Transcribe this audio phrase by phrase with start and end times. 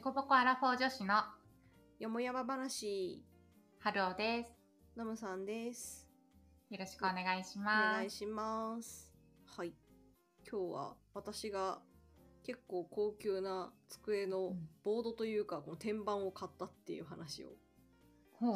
[0.00, 1.22] デコボコアラフォー女子の
[1.98, 3.22] よもやま話、
[3.80, 4.52] 春尾です。
[4.96, 6.08] ナムさんです。
[6.70, 7.96] よろしくお願いしおます。
[7.98, 9.12] 願いします。
[9.44, 9.74] はい。
[10.50, 11.80] 今日は私が
[12.42, 17.50] 結構高級な机のうんボードというか、この天板を買ったっていう話を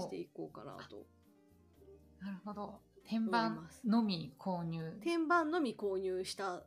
[0.00, 1.04] していこうかなと。
[2.22, 2.80] なるほど。
[3.06, 4.98] 天板のみ購入。
[5.02, 6.62] 天板のみ購入したん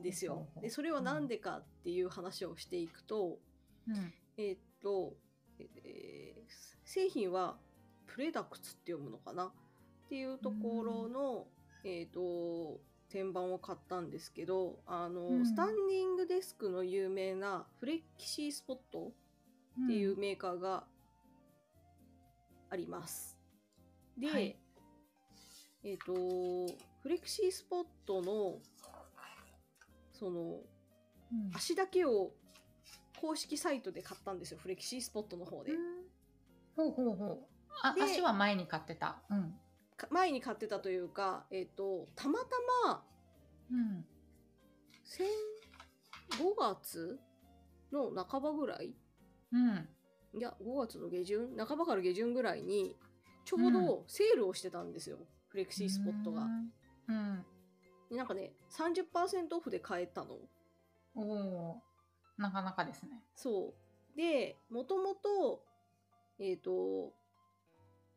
[0.00, 0.44] ですよほう。
[0.44, 3.40] ほうで、それはなんでかっていう話をしていくと、
[3.88, 4.14] うん。
[4.36, 5.14] えーっと、
[5.58, 6.42] えー
[6.84, 7.56] 製品は
[8.06, 9.50] プレダクツって読むのかなっ
[10.10, 11.46] ていうところの、
[11.84, 19.12] えーっと、天板を買ったんですけど、あの、うんスタンディングデスクの有名なフレキシースポット
[19.84, 20.84] っていうメーカーが
[22.68, 23.38] あります。
[24.18, 24.56] で、はい
[25.84, 26.12] えっ、と、
[27.02, 28.58] フレキシースポットの、
[30.12, 32.32] その、うん、足だけを
[33.22, 34.58] 公式サイトで買ったんですよ。
[34.60, 35.72] フレキシースポットの方で。
[35.72, 35.78] うん
[36.74, 37.38] ほうほうほう。
[37.82, 39.22] あ、で足は前に買ってた。
[39.30, 39.54] うん。
[39.96, 42.46] か前に買ってたというか、えっ、と、たまた
[42.84, 43.04] ま、
[43.70, 44.04] うん。
[45.04, 45.26] 先
[46.30, 47.20] 5月
[47.92, 48.92] の半ばぐらい？
[49.52, 49.88] うん。
[50.34, 51.56] いや、5月の下旬？
[51.56, 52.96] 半ばから下旬ぐらいに、
[53.44, 55.18] ちょうどセールをしてたんですよ。
[55.48, 56.46] フレキシースポットが。
[57.08, 57.44] うん。
[58.10, 60.38] でなんかね、30%オフで買えたの。
[61.16, 61.30] うん。
[61.30, 61.82] おお。
[62.36, 63.22] なかなかですね。
[63.34, 63.74] そ
[64.14, 64.16] う。
[64.16, 65.62] で、もともと、
[66.38, 67.12] えっ、と、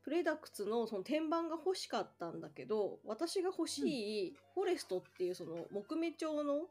[0.04, 6.68] プレダクツのその天板が欲しかったんだけど、私が欲しいフォレストっていうその木目調の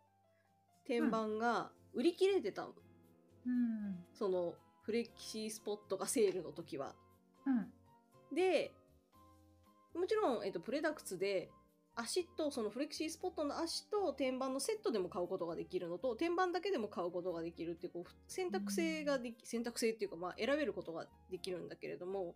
[0.86, 2.68] 天板が売り切れてたの。
[3.46, 4.04] うん。
[4.12, 6.94] そのフレキシースポットがセールの時は。
[7.46, 8.34] うん。
[8.34, 8.72] で、
[9.94, 11.50] もちろん、えっ、と、プレダクツで
[11.96, 22.34] 足とそのフレキシースポットの足と天板のセットでも買うことができるのと天板だけでも買うことができるっていうこう選択性ができ、選択性っていうかまあ選べることができるんだけれども、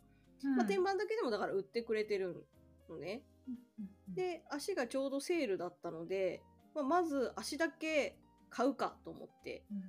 [0.57, 2.47] まあ、天板だけでもだから売ってくれてる
[2.89, 3.23] のね。
[3.49, 6.43] うん、で足がちょうどセールだったので、
[6.75, 8.17] まあ、まず足だけ
[8.51, 9.83] 買うかと思ってうん。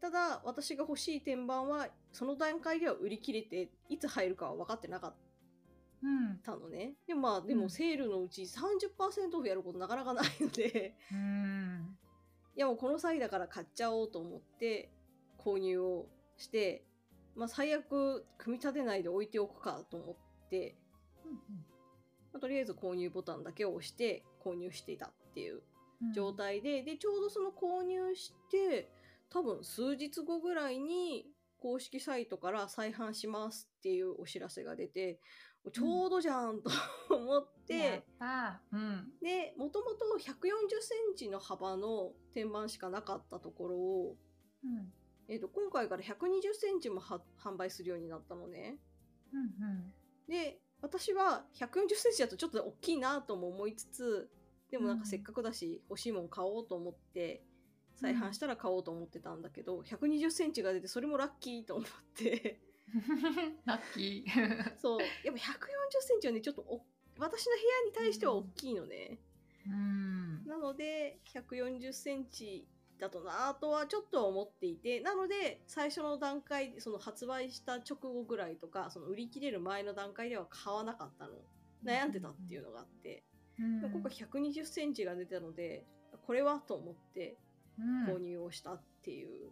[0.00, 5.31] ただ私が欲しい天板はその段階では売り切れていつ入るかは分かってなかっうん。
[6.42, 6.94] たのね。
[7.06, 7.60] でもまあでうん。
[7.60, 10.04] もセールのうち30%オフやることなかな。
[10.04, 11.96] かないのでうん。
[12.56, 14.90] いやもうこの際だから買っちゃおうと思って
[15.38, 16.84] 購入をして
[17.34, 20.76] まあ最悪組み立てないで置いておくかと思って、
[22.32, 25.62] まあとりあえず購入ボタンだけを押して購入していたっていう
[26.02, 26.12] うん。
[26.12, 28.90] 状態で、でちょうどその購入して
[29.30, 31.26] 多分数日後ぐらいに
[31.58, 35.20] 公式サイトから再販しますっていうお知らせが出て
[35.70, 36.70] ちょうどじゃんと
[37.14, 38.60] 思っ、てた。
[38.72, 39.12] うん。
[39.20, 40.38] でもともと1 4 0
[40.80, 44.16] センチの幅の天板しかなかったところを、
[44.64, 44.92] うん。
[45.28, 48.78] えー、と今回から1 2 0センチもは販売するようになったのね。
[49.32, 49.94] うん。
[50.28, 54.30] で私は1 4 0センチだとちょっと大きいなとも思いつつ
[54.70, 57.44] でもなんかせっかくだし欲しいもん買おうと思って
[57.94, 62.60] 再販したら買おうと思ってたんだけど、1 2 0センチが出てそれもラッキーと思って
[63.64, 64.78] ラッキー。
[64.78, 65.38] そうやっぱ1 4 0
[66.00, 66.84] センチはねちょっとお
[67.18, 69.18] 私の部屋に対しては大きいのね、
[69.66, 70.44] うん。
[70.46, 72.66] なので1 4 0センチ
[72.98, 81.34] だとなとはちょっとは思っていてなので最初の段階その発売した直後ぐらいとかその売り切れる前の段階では買わなかったの
[81.84, 83.24] 悩んでたっていうのがあって、
[83.58, 83.80] うん。
[83.80, 85.84] 今回1 2 0センチが出たので
[86.26, 87.36] これはと思って
[87.78, 89.50] うん購入をしたっていう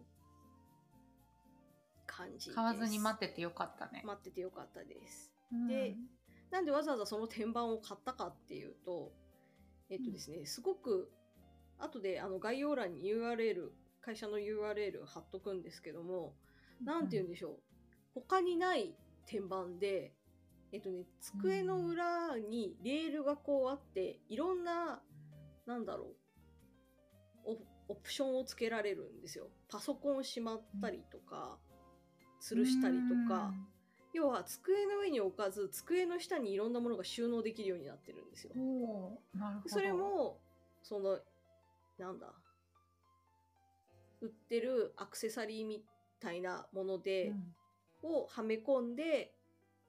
[2.21, 4.03] 感じ買わずに待っててよかったね。
[4.05, 5.31] 待っててよかったです。
[5.51, 5.67] うん。
[5.67, 5.95] で
[6.51, 9.11] なんでわざわざその天板を買ったかっていうと
[9.89, 11.11] えっとですね、すごく
[11.77, 13.71] 後であの概要欄に URL
[14.01, 16.33] 会社の URL 貼っとくんですけども
[16.83, 17.59] なんて言うんでしょう。
[18.13, 18.95] 他にない
[19.25, 20.13] 天板で
[20.71, 25.01] えっとね机の裏にレールがこうあっていろんな
[25.65, 26.15] なんだろ
[27.45, 27.57] うオ
[27.91, 29.47] オプションをつけられるんですよ。
[29.69, 31.59] パソコンをしまったりとか、
[32.41, 33.53] 吊るしたりとか、
[34.13, 38.53] 要は机の上に置かず机の下にいろんなものが収納できるようになってるんですよ。
[39.67, 40.39] それも
[40.83, 41.19] その
[41.97, 42.33] なんだ
[44.21, 45.83] 売ってるアクセサリーみ
[46.19, 47.33] たいなもので、
[48.03, 49.33] をはめ込んで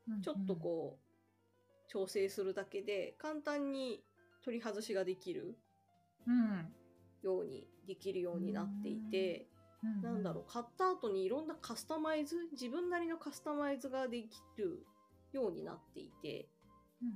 [0.08, 4.02] うん、ちょっとこう調整するだけで簡単に
[4.44, 5.56] 取り外しができる
[6.26, 6.72] うん、
[7.22, 9.46] ようにできるようになっていて、うん、
[9.82, 14.86] なんだろう買った後にいろんなカスタマイズ自分なりのカスタマイズができる
[15.32, 16.48] ようになっていて。
[17.02, 17.14] うん、うん。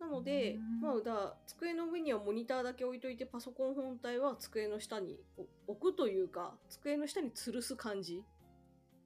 [0.00, 0.80] なので、うん。
[0.80, 5.20] まあだ机の上にはモニターだけ置いといてパソコン本体は机の下に
[5.66, 8.22] お置くというか机の下に吊るす感じ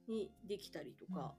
[0.07, 1.33] にできたりとか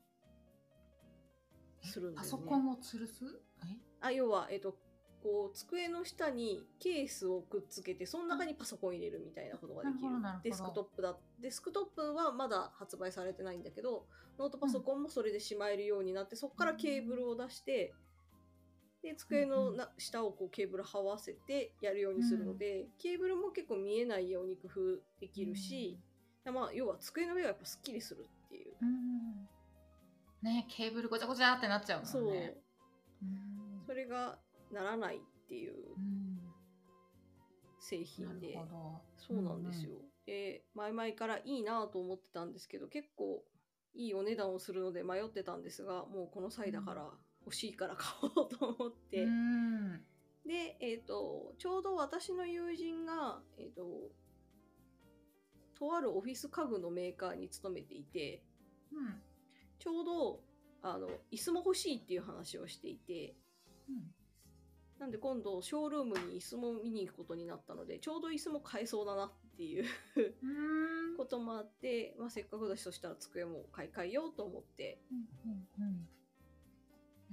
[1.83, 2.31] するんだよね。
[2.31, 3.25] パソコンを吊るす？
[3.63, 3.79] え？
[4.01, 4.77] あ要は、えっと、
[5.25, 10.11] こう机の下にケースをくっつけてその中にパソコン入れるみたいなことができる。
[10.43, 11.17] デスクトップだ。
[11.41, 14.05] デスクトップはまだ発売されてないんだけど
[14.39, 17.95] ノートパソコンもそれでしまえるようになって、そこからケーブルを出して
[19.03, 25.99] で机のな下をこうケーブル這わせてやるようにするので、ケーブルも結構見えないように工夫できるし、
[26.45, 28.75] まあ要は机の上がやっぱすっきりするっていう。
[28.83, 29.49] うん。
[30.43, 32.11] ねケーブルごちゃごちゃってなっちゃうもんね。
[32.11, 32.25] そう。
[33.23, 33.83] うん。
[33.87, 34.39] それが
[34.75, 36.39] ならないっていううん。
[37.79, 39.03] 製な品でるほど。
[39.17, 39.93] そうなんですよ。
[40.27, 43.45] で前々からいいなと思ってたんですけど結構
[43.95, 47.11] いいお値段をするので迷ってたんですがもうこの際だから
[47.45, 50.01] 欲しいから買おうと思って、うん。
[50.47, 54.11] で、えっとちょうど私の友人が、えっと
[55.79, 58.43] とあるオフィス家具のメーカーに勤めていて
[58.93, 59.21] うん。
[59.79, 60.41] ちょうど
[60.83, 63.35] あの椅子も欲しいっていう話をしていて
[63.89, 64.15] うん
[64.99, 69.85] なんで今度ショールームに椅子も見に行くことになったのでちょうど椅子も買えそうだなっていう
[70.17, 71.17] うん。
[71.17, 75.01] こともあって、まあ、せっかくだしそしたら机も買い替えようと思って。
[75.11, 76.09] うんうんうん。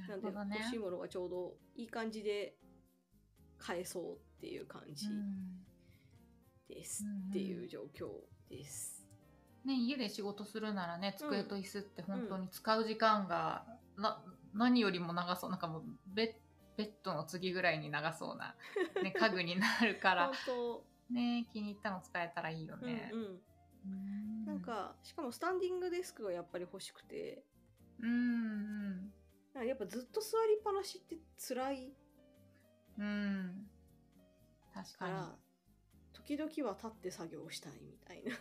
[0.08, 2.56] ななんで欲しいものがちょうどいい感じで
[3.58, 5.64] 買えそうっていう感じうん。
[6.68, 8.08] ですうんっていう状況
[8.50, 9.06] です。
[9.66, 13.64] ね、家で仕事するならね机と椅子って本当に使う時間が、
[13.96, 14.24] な
[14.54, 15.50] 何よりも長そう。
[15.52, 16.34] なんかもうベッ
[16.82, 18.56] ベッドの次ぐらいに長そうな、
[19.04, 20.32] ね、家具になるから
[21.12, 23.12] ね気に入ったの使えたらいいよね。
[23.14, 23.18] う。
[23.18, 23.42] ん
[23.84, 27.44] うん、なんかしかもスタンディングデスクがやっぱり欲しくて。
[28.00, 29.12] うん
[29.54, 31.94] うやっぱずっと座りっぱなしって辛い。
[32.98, 33.70] うん。
[34.74, 35.14] 確かに。
[36.14, 38.32] 時々は立って作業したいみたいな。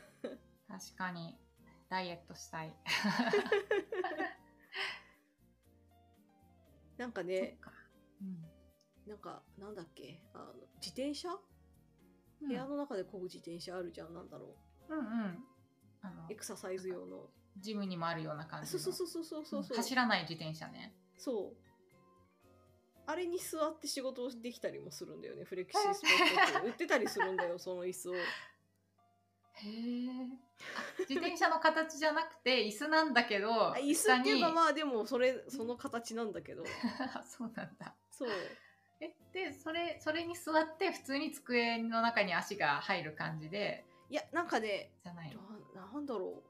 [0.79, 1.37] 確かに。
[1.89, 2.75] ダイエットしたい。
[6.97, 7.59] なんかそね
[8.21, 8.45] うん。
[9.07, 10.23] なんかなんだっけ？
[10.35, 11.31] あの自転車？
[12.43, 12.49] うん。
[12.49, 14.57] 部屋の中で漕ぐ自転車あるじゃんなんだろ
[14.89, 14.95] う。
[14.95, 15.45] んうん。
[16.03, 17.31] あのうエクササイズ用の。
[17.59, 18.79] ジムにもあるような感じの。
[18.79, 19.75] そうそうそうそうそうそうう。
[19.75, 20.95] ん走らない自転車ね。
[21.17, 21.71] そう。
[23.07, 25.43] あれに座って仕事をできたりもするんだよね。
[25.45, 28.15] フレキシスポットって 売ってたりするんだよその椅子を。
[28.15, 28.19] へ
[29.65, 30.29] え
[31.01, 36.65] 自転車の形じゃなくて椅子なんだけどあ椅子っていうかあまあでもそれその形なんだけど。
[37.27, 38.29] そうなんだそう。
[39.01, 45.41] えでそれそれに座って普通に机の中に足が入る感じでいやなんかねじゃないの？
[45.75, 46.43] ななんだろ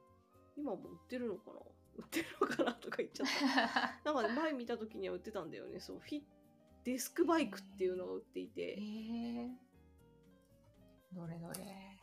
[0.56, 0.60] う。
[0.60, 1.60] 今も売ってるのかな？
[1.96, 2.72] 売ってるのかな？
[2.74, 3.26] とか言っちゃっ
[4.02, 4.02] た。
[4.12, 5.78] なんかね前見た時には売ってたんだよね。
[5.78, 6.22] そうフィ
[6.84, 8.62] デスクバイクっていうのが売っていへて。
[8.72, 9.48] え
[11.12, 12.00] どれどれ。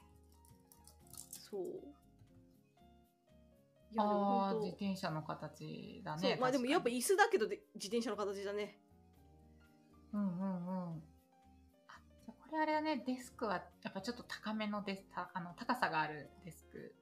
[1.29, 1.63] そう。
[3.91, 8.77] いやあ自転車の形だそうねまあでもやっぱ確椅子だけどで自転車の形だね
[10.13, 11.03] うんうんうん。
[11.87, 13.03] あじゃあこれあれだね。
[13.05, 16.93] デスクはやっぱちょっと高めのデスたあの高さがあるデスク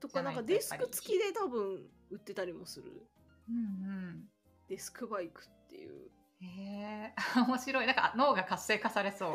[0.00, 3.06] とかないんかデスク付きで多分売ってたりもする。
[3.48, 4.28] うん
[4.68, 5.92] デスクバイクっていう。
[5.92, 7.14] うんへえ。
[7.46, 7.86] 面白い。
[7.86, 9.32] なんか脳が活性化されそう。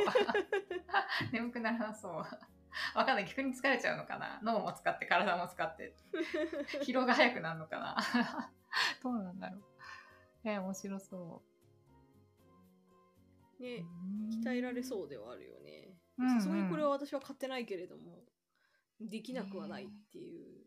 [1.31, 2.13] 眠くならなそう。
[2.97, 3.25] わかんない。
[3.25, 4.39] 逆に疲れちゃうのかな。
[4.41, 5.95] 脳も使って体も使って。
[6.83, 7.97] 疲労が早くなるのかな。
[9.03, 9.63] どうなんだろう。
[10.43, 11.54] えー、面白そう
[13.59, 14.41] ねうん。
[14.43, 15.97] 鍛えられそうではあるよね。
[16.17, 16.35] うんうん。
[16.35, 18.23] さすがにこれは私は買ってないけれども
[18.99, 20.65] できなくはないっていう。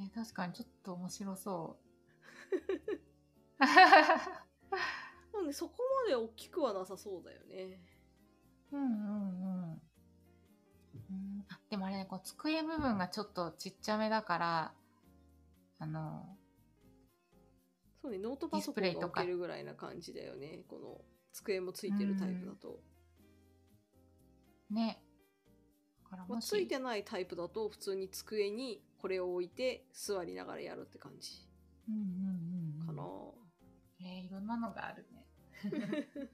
[0.00, 1.88] えー確かにちょっと面白そう。
[5.34, 7.80] なんでそこまで大きくはなさそうだよね。
[8.72, 9.82] うんうんうん。
[11.10, 11.46] うん。
[11.48, 14.74] あでもあれねこう机部分がちょっとちっちゃめだから
[15.80, 16.37] あの
[18.00, 20.64] そうねノートパソコンが置けるぐらいな感じだよね。
[20.68, 21.00] この
[21.32, 22.80] 机もついてるタイプだと、
[24.70, 25.00] ね。
[26.04, 31.46] だからまあ、ついてないタイプだと普通に机にこれを置いて座りながらやるって感じ。
[31.88, 32.86] うんうんうんうん。
[32.86, 33.02] かな、
[34.00, 35.26] えーいろんなのがあるね。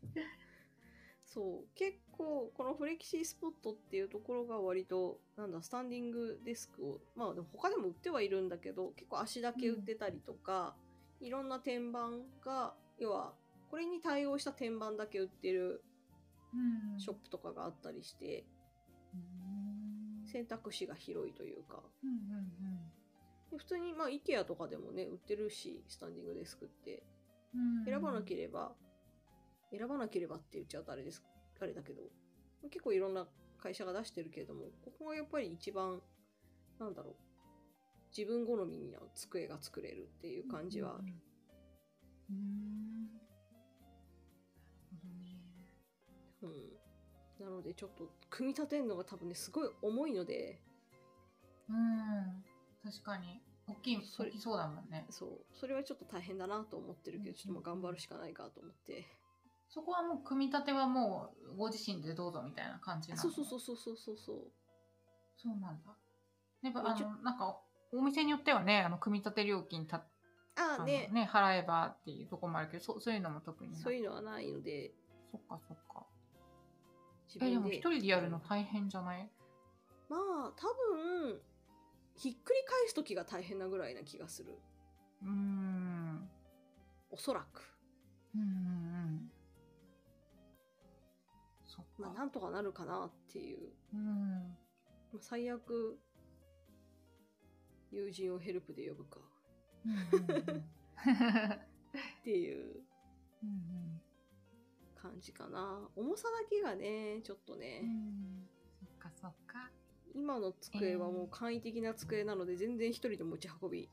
[1.24, 1.68] そう。
[1.74, 10.76] 結構このフレキシースポットっていうところが割となんだスタンディングデスクをまあでも他でも売ってはいるんだけど結構足だけ売ってたりとか、
[11.24, 12.10] いろんな天板
[12.44, 13.32] が要は
[13.70, 15.82] これに対応した天板だけ売ってる
[16.54, 17.00] うん。
[17.00, 18.44] ショップとかがあったりして、
[19.12, 19.16] う
[20.24, 20.26] ん。
[20.28, 21.82] 選択肢が広いというか。
[22.02, 22.48] うんうん
[23.50, 27.02] で普通にまあ IKEA とかでもね売ってるしスタンディングデスクって。
[27.54, 27.84] うん。
[27.84, 28.72] 選ばなければ、
[29.76, 31.22] 選ばなければって言っちゃうとあれです
[31.60, 32.02] あれだけど
[32.70, 33.26] 結構いろんな
[33.58, 36.00] 会社が出してるけれどもここがやっぱり一番
[36.78, 37.14] なんだろう
[38.16, 41.04] 自分好みの机が作れるっていう感じはある。
[42.30, 42.34] うん。
[42.34, 43.04] うん。
[43.12, 43.18] な
[44.92, 45.08] る
[46.42, 46.78] ほどね。
[47.40, 47.44] うん。
[47.44, 50.60] なのでちょっと組み立てるのが多分ね、すごい重いので、
[51.68, 52.44] うん。
[52.84, 53.42] 確かに。
[53.66, 55.06] 大きい、そきそうだもんね。
[55.08, 59.06] そう、それはちょっと大変だなと思ってるけど、うんちょっともう頑張るしかないかと思って。
[59.70, 63.22] そこはもう組み立てはもうご自身でどうぞみたいな感じなの？
[63.22, 64.52] そうそうそうそうそうそうそう。
[65.36, 65.96] そうなんだ。
[66.62, 67.58] やっぱあの、なんか、
[67.96, 70.04] お店によってはね、あの、組み立て料金た、
[70.56, 74.92] ああねね、払えばっていうとこもあるけど、そうそういうのも特になそういうのはないので、
[75.30, 76.06] そっかそっか。
[77.28, 77.76] 自え、でも分で。
[77.76, 79.30] 一人でやるの大変じゃない？
[80.08, 81.40] まあ、多分、
[82.16, 84.58] ひっくり返す時が大変なぐらいな気がする。
[85.22, 86.28] うーん。
[87.10, 87.62] おそらく。
[88.34, 89.30] うんうんうん。
[91.64, 91.90] そっか。
[91.98, 93.72] まあ、なんとかなるかなっていう。
[93.94, 94.56] うん。
[95.12, 95.98] まあ、最悪、
[97.94, 99.20] 友人をヘルプで呼ぶか。
[102.20, 102.82] っていう
[103.42, 104.00] うん
[105.00, 105.86] 感じかな。
[105.96, 107.82] 重さだけがね、ちょっとね、
[108.80, 109.70] そっかそっか。
[110.14, 113.90] 今の机はもう簡易的な机なので、全然一人で持ち運び、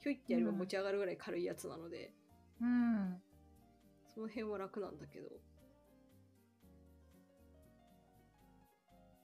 [0.00, 2.12] ひょいってやれば持ち上がるぐらい軽いやつなので、
[2.60, 3.22] うん。
[4.12, 5.28] その辺は楽なんだけど。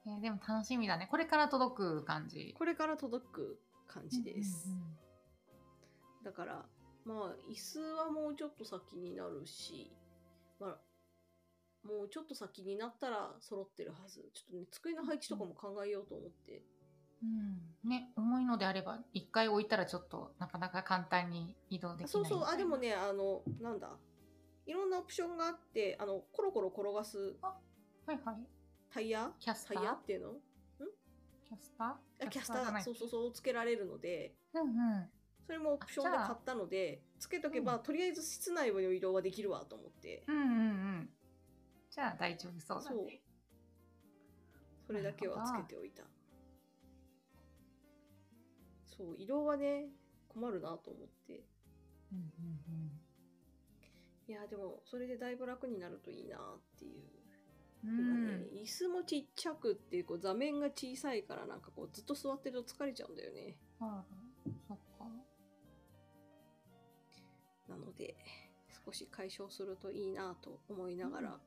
[0.07, 1.09] えーでも楽しみだね。
[1.11, 2.55] これから届く感じ。
[2.57, 4.69] これから届く感じです。
[4.69, 4.99] うんうん
[6.25, 6.65] だから、
[7.05, 9.93] まあ、椅子はもうちょっと先になるし、
[10.59, 14.21] まあ、もうちょっと先になったら揃ってるはず。
[14.33, 16.63] ちょっとね、机の配置とかも考えようと思って。
[17.23, 17.91] うん。
[17.91, 22.09] ね、重いのであれば、一回置いたらちょっとなかなか簡単に移動できない。
[22.09, 22.79] そうそう、あ、でも。
[22.79, 23.91] ね、あの、なんだ。
[24.65, 27.55] いろんなオプションがあって、あの、コロコロ転がすは
[28.15, 28.37] いはい。
[28.91, 29.31] タイヤ？
[29.39, 29.77] キャスター？
[29.77, 30.33] タイヤっていうの？
[31.47, 31.87] キャスター？
[31.89, 31.97] あ
[32.29, 35.11] キャスターそうそうそう、つけられるので、うんうん。
[35.47, 40.25] それもオプションで買ったので、つけとけば、うんとりあえず室内の移動はできるわと思って。
[40.27, 40.45] うんうんう
[41.03, 41.11] ん。
[41.91, 43.21] じゃあ大丈夫そうだね。。
[44.87, 46.03] それだけはつけておいた。
[48.85, 49.89] そう、移動はね、
[50.29, 51.45] 困るなと思って。
[52.13, 52.65] うんうん
[54.27, 56.41] いや、でも、それでだいぶ楽になるといいなっ
[56.79, 57.03] ていう。
[57.85, 57.99] うん。
[57.99, 63.57] 今ねうん。、椅子もちっちゃくっていう、こう座面が小さいから、なんかこう、ずっと座ってると疲れちゃうんだよね。
[63.79, 64.25] はい
[64.69, 65.07] そっか。
[67.69, 68.17] なので、
[68.85, 71.41] 少し解消するといいなと思いながら、うんうん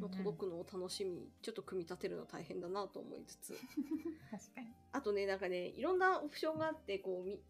[0.00, 3.54] まあ届くのを楽しみに、ちょっと組み立てるの大変だなと思いつつ。
[4.30, 4.68] 確かに。
[4.92, 7.42] あとね、なんかね、いろんなオプションがあって、こう、み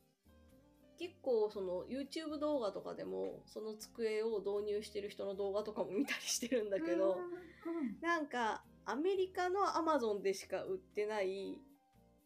[0.96, 7.51] 結構その YouTube 動画とかでも、その机を導入してる人の動画とかも見たりしてるんだけど、うん
[8.00, 11.58] なんか、アメリカの Amazon でしか売ってない、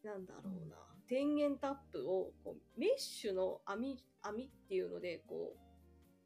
[0.02, 0.76] なんだろうな、
[1.08, 5.56] 電源タップをこうメッシュの網、網っていうので、こ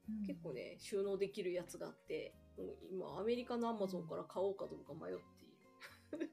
[0.09, 0.25] うん。
[0.25, 5.45] う、結構ね、収納できるやつがあって、もう今、アメリカの Amazon から買おうかどうか迷って
[6.17, 6.31] いる。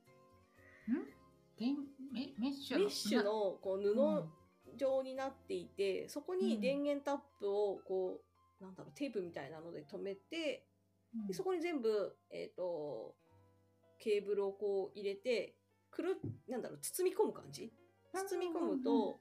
[1.57, 1.75] 電
[2.12, 4.31] メメッシュメッシュのこう布うん。
[4.77, 8.22] 状になっていて、そこに電源タップをこ
[8.60, 10.67] う、なんだろう、テープみたいなので留めて、
[11.28, 13.16] でそこに全部、えっ、と、
[14.00, 15.56] ケーブルをこう入れて、
[15.90, 17.72] くる、なんだろう、包み込む感じ？
[18.14, 19.20] 包み込むうんうんうんと、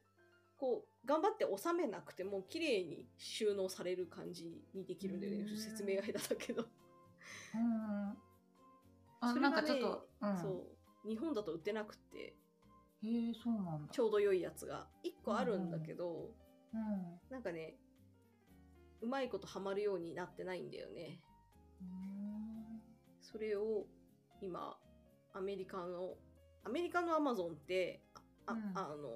[0.57, 5.39] こう、頑張って収めなくても、綺麗に収納される感じにできるんだよね。
[5.39, 6.63] うん説明が下手だけど。
[7.55, 8.17] うん
[9.41, 10.67] なんかちょっと、うん、そ
[11.05, 11.09] う。
[11.09, 12.35] 日本だと売ってなくって、
[13.03, 14.87] へえそうなんだちょうど良いやつが。
[15.03, 16.35] 1個あるんだけど、
[16.73, 17.77] うんなんかね、
[19.01, 21.19] うまいことハマるようになってないんだよね。
[21.81, 22.81] うん。
[23.21, 23.85] それを
[24.41, 24.77] 今、
[25.33, 26.15] アメリカの、
[26.63, 28.01] アメリカのアマゾンって、
[28.45, 28.71] あ、うん。
[28.75, 29.09] あの、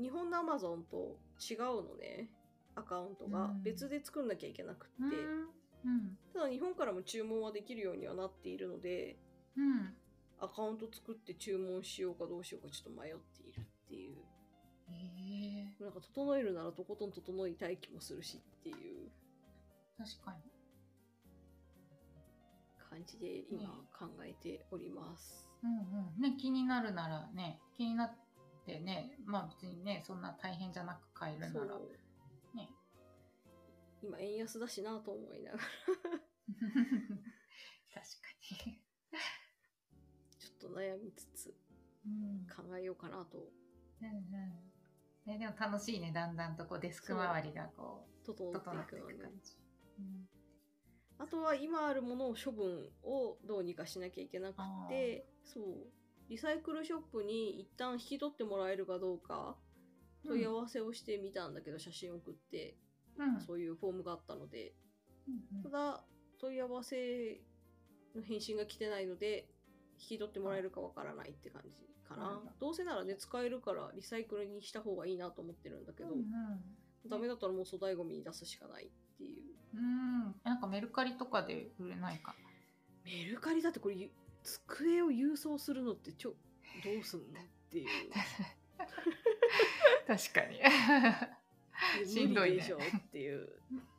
[0.00, 1.18] 日本のアマゾンと
[1.50, 2.30] 違うのね。
[2.74, 3.62] アカウントがうん。
[3.62, 5.48] 別で作んなきゃいけなくって、うん。
[5.84, 6.18] うん。
[6.32, 9.18] ただ日本からも注文はできるようにはなっているので、
[9.56, 9.94] うん。
[10.40, 14.18] アカウント作って注文しようかどうしようかちょっと迷っているっていう。
[14.90, 19.10] へえなんか整えるならとことん整いたい気もするしっていう。
[19.98, 20.57] 確かに
[22.88, 23.68] 感じで今
[23.98, 25.48] 考えております。
[25.62, 26.22] うんうん。
[26.22, 28.12] ね気になるならね気になっ
[28.64, 31.66] てねまあ別にねそんな大変じゃなく買えるなら。
[32.54, 32.68] ね。
[34.02, 35.64] 今円安だしなと思いながら。
[37.98, 38.28] 確か
[38.64, 38.80] に、
[40.38, 41.54] ちょっと悩みつつ
[42.06, 42.46] うん。
[42.46, 43.38] 考えようかなと。
[44.00, 44.72] うんうん。
[45.26, 48.58] ね、でも楽しいねだんだんとこうデスク周りがこう整って
[48.96, 49.58] いく感じ、
[49.98, 50.28] うん
[51.18, 54.56] あとは今あるものを処分をどうにかしなきゃいけなく
[54.88, 55.64] てそう。
[56.28, 59.56] リサイクルショップに一旦引き取ってもらえるかどうか
[60.26, 62.76] 問い合わせをしてみたんだけど、写真送って、
[63.18, 63.40] うん。
[63.40, 64.74] そういうフォームがあったので、
[65.26, 66.04] うんただ
[66.40, 67.40] 問い合わせ
[68.14, 69.48] の返信が来てないので
[69.98, 71.70] 引き取ってもらえるかわからないって感じ
[72.08, 72.40] かな。
[72.60, 76.24] どどうせならね使えるからリサイクルにした方がいいなと思ってるんだけど、うん。
[77.08, 78.90] ダメだったらもう粗大ゴミに出すしかない
[79.78, 79.86] ううん。
[79.86, 79.88] う
[80.30, 82.34] んなんかメルカリとかで売れないか
[83.04, 84.10] メルカリだってこれゆ
[84.42, 86.34] 机を郵送するのってちょ
[86.84, 87.28] どうすんのっ
[87.70, 87.86] ていう。
[90.06, 90.60] 確かに。
[92.00, 92.78] 無しんどいでしょ。
[92.78, 92.80] っ
[93.10, 93.48] ていう。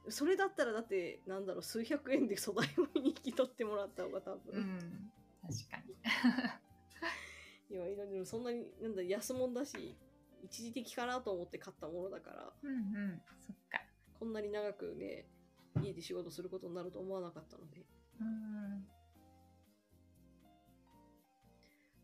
[0.09, 5.12] それだったらだってなんだろう数百円で粗大ゴミに引き取ってもらった方が多分、うん。
[5.41, 5.95] 確かに。
[7.69, 9.95] いやでもそんなになんだ安物だし
[10.43, 12.53] 一時的かなと思って買ったものだから。
[12.63, 13.21] うんうん。
[13.39, 13.79] そっか。
[14.19, 15.27] こんなに長くね
[15.81, 17.85] 家で仕事することになると思わなかったので。
[18.21, 18.88] うん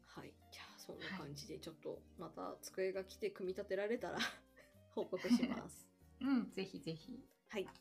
[0.06, 0.34] はい。
[0.52, 4.20] じゃあそんな感じでちょっとまた机が来て組み立てられたら
[4.96, 5.88] 報告します。
[6.22, 7.20] うんぜひぜひ。
[7.50, 7.66] はい。
[7.66, 7.76] はい。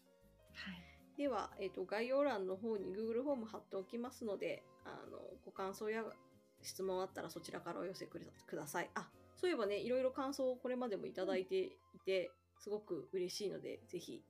[1.16, 6.04] では、えー、と概要欄の方に Google フォーム貼っておきますのであのご感想や
[6.60, 8.18] 質問あったらそちらからお寄せく
[8.56, 8.90] ださい。
[8.94, 11.56] あそういえばねいろいろ感想をこれまでもいただいて
[11.92, 14.24] いてすごく嬉しいのでぜひ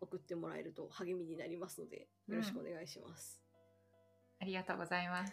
[0.00, 3.42] 送ってもらえると励みになりますのでよろしくお願いします、
[4.40, 5.32] ありがとうございます。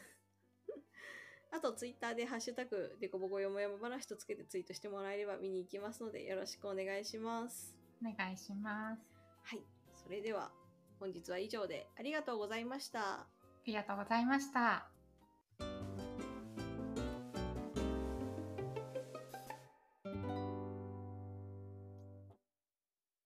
[1.51, 7.75] あとツイッターでハッシュタグでこぼこよもやま話とつけてツイートしてもらえれば見に行きますのでよろしくお願いします。
[8.01, 9.03] お願いします。
[9.43, 9.63] はい。
[9.93, 10.51] それでは
[10.99, 13.27] 本日は以上でありがとうございました。
[13.63, 14.92] ありがとうございました